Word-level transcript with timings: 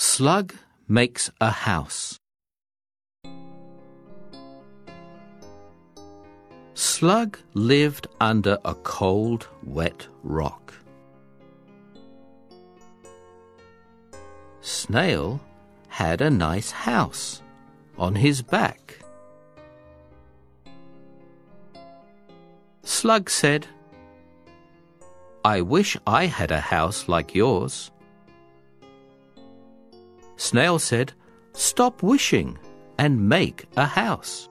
Slug 0.00 0.54
makes 0.86 1.28
a 1.40 1.50
house. 1.50 2.20
Slug 6.74 7.36
lived 7.54 8.06
under 8.20 8.58
a 8.64 8.76
cold, 8.76 9.48
wet 9.64 10.06
rock. 10.22 10.72
Snail 14.60 15.40
had 15.88 16.20
a 16.20 16.30
nice 16.30 16.70
house 16.70 17.42
on 17.98 18.14
his 18.14 18.40
back. 18.40 19.00
Slug 22.84 23.28
said, 23.28 23.66
I 25.44 25.60
wish 25.60 25.96
I 26.06 26.26
had 26.26 26.52
a 26.52 26.60
house 26.60 27.08
like 27.08 27.34
yours. 27.34 27.90
Snail 30.38 30.78
said, 30.78 31.12
Stop 31.52 32.02
wishing 32.02 32.56
and 32.96 33.28
make 33.28 33.66
a 33.76 33.84
house. 33.84 34.48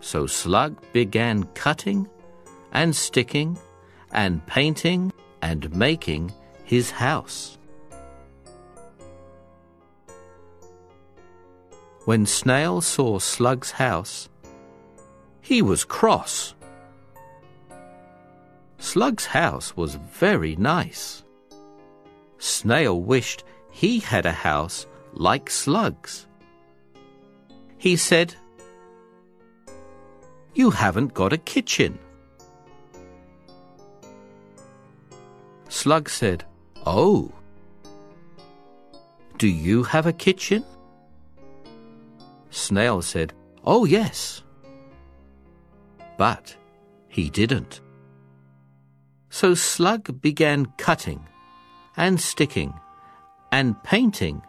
So 0.00 0.26
Slug 0.26 0.80
began 0.94 1.44
cutting 1.54 2.08
and 2.72 2.96
sticking 2.96 3.58
and 4.10 4.44
painting 4.46 5.12
and 5.42 5.70
making 5.76 6.32
his 6.64 6.90
house. 6.90 7.58
When 12.06 12.24
Snail 12.24 12.80
saw 12.80 13.18
Slug's 13.18 13.70
house, 13.70 14.30
he 15.42 15.60
was 15.60 15.84
cross. 15.84 16.54
Slug's 18.78 19.26
house 19.26 19.76
was 19.76 19.96
very 19.96 20.56
nice. 20.56 21.22
Snail 22.38 23.02
wished 23.02 23.44
he 23.78 24.00
had 24.00 24.26
a 24.26 24.32
house 24.32 24.86
like 25.12 25.48
Slug's. 25.48 26.26
He 27.76 27.94
said, 27.94 28.34
You 30.52 30.70
haven't 30.70 31.14
got 31.14 31.32
a 31.32 31.38
kitchen. 31.38 31.96
Slug 35.68 36.10
said, 36.10 36.44
Oh. 36.86 37.30
Do 39.36 39.46
you 39.46 39.84
have 39.84 40.06
a 40.06 40.12
kitchen? 40.12 40.64
Snail 42.50 43.00
said, 43.00 43.32
Oh, 43.64 43.84
yes. 43.84 44.42
But 46.16 46.56
he 47.06 47.30
didn't. 47.30 47.80
So 49.30 49.54
Slug 49.54 50.20
began 50.20 50.66
cutting 50.78 51.24
and 51.96 52.20
sticking 52.20 52.74
and 53.52 53.82
painting 53.82 54.42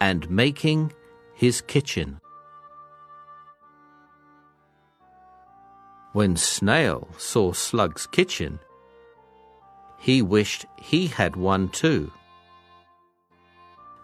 and 0.00 0.28
making 0.30 0.92
his 1.34 1.60
kitchen. 1.60 2.20
When 6.12 6.36
Snail 6.36 7.08
saw 7.16 7.52
Slug's 7.52 8.06
kitchen, 8.06 8.58
he 9.98 10.22
wished 10.22 10.66
he 10.80 11.06
had 11.06 11.36
one 11.36 11.68
too. 11.68 12.10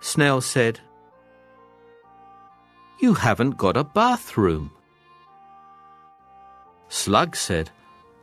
Snail 0.00 0.40
said, 0.40 0.80
You 3.00 3.14
haven't 3.14 3.56
got 3.56 3.76
a 3.76 3.84
bathroom. 3.84 4.70
Slug 6.88 7.34
said, 7.34 7.70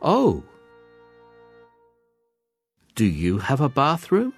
Oh. 0.00 0.42
Do 2.94 3.04
you 3.04 3.38
have 3.38 3.60
a 3.60 3.68
bathroom? 3.68 4.32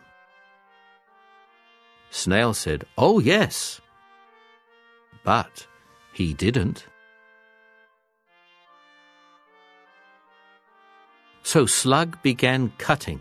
Snail 2.14 2.54
said, 2.54 2.84
Oh, 2.96 3.18
yes. 3.18 3.80
But 5.24 5.66
he 6.12 6.32
didn't. 6.32 6.86
So 11.42 11.66
Slug 11.66 12.22
began 12.22 12.72
cutting 12.78 13.18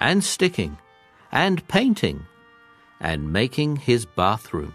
and 0.00 0.24
sticking 0.24 0.76
and 1.30 1.66
painting 1.68 2.26
and 2.98 3.32
making 3.32 3.76
his 3.76 4.04
bathroom. 4.04 4.74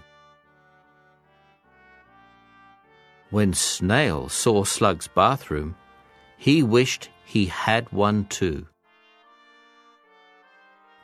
When 3.31 3.53
Snail 3.53 4.29
saw 4.29 4.63
Slug's 4.63 5.09
bathroom, 5.09 5.75
he 6.37 6.63
wished 6.63 7.09
he 7.25 7.47
had 7.47 7.91
one 7.91 8.25
too. 8.27 8.65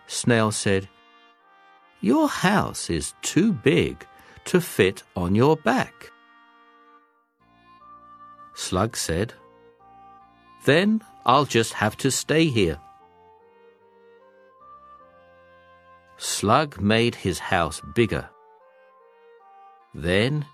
Snail 0.08 0.52
said, 0.52 0.88
your 2.02 2.28
house 2.28 2.90
is 2.90 3.14
too 3.22 3.52
big 3.52 4.06
to 4.46 4.62
fit 4.62 5.04
on 5.16 5.36
your 5.36 5.58
back. 5.58 6.12
Slug 8.56 8.96
said, 8.98 9.34
Then 10.66 11.02
I'll 11.26 11.46
just 11.46 11.74
have 11.74 11.98
to 11.98 12.12
stay 12.12 12.46
here. 12.46 12.80
Slug 16.18 16.82
made 16.82 17.14
his 17.16 17.40
house 17.40 17.82
bigger. 17.94 18.30
Then 19.94 20.46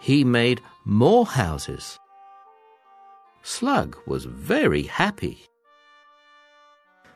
he 0.00 0.24
made 0.24 0.60
more 0.84 1.26
houses. 1.26 1.98
Slug 3.42 3.96
was 4.06 4.24
very 4.24 4.82
happy. 4.84 5.46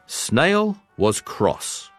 Snail 0.06 0.76
was 0.97 1.20
cross. 1.20 1.91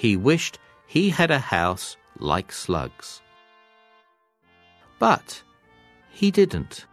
He 0.00 0.16
wished 0.16 0.58
he 0.86 1.10
had 1.10 1.30
a 1.30 1.38
house 1.38 1.98
like 2.18 2.52
Slug's. 2.52 3.20
But 4.98 5.42
he 6.08 6.30
didn't. 6.30 6.86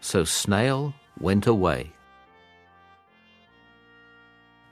So 0.00 0.24
Snail 0.24 0.94
went 1.20 1.46
away. 1.46 1.92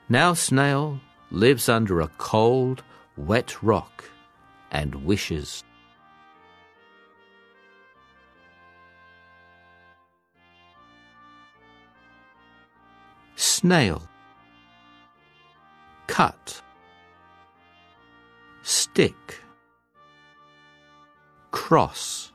Now 0.09 0.33
Snail 0.33 0.99
lives 1.31 1.69
under 1.69 2.01
a 2.01 2.09
cold, 2.17 2.83
wet 3.19 3.63
rock 3.63 4.05
and 4.71 4.95
wishes. 5.05 5.63
Snail 13.37 14.09
cut, 16.13 16.61
stick, 18.63 19.41
cross, 21.51 22.33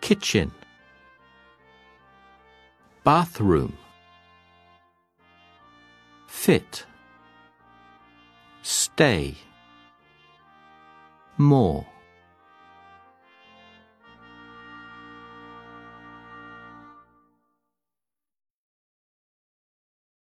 kitchen, 0.00 0.50
bathroom, 3.04 3.76
fit, 6.26 6.86
stay, 8.62 9.34
more. 11.36 11.84